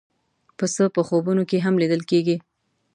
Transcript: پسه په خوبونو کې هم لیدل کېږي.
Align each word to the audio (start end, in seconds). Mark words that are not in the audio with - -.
پسه 0.57 0.83
په 0.95 1.01
خوبونو 1.07 1.43
کې 1.49 1.57
هم 1.65 1.75
لیدل 1.81 2.01
کېږي. 2.11 2.37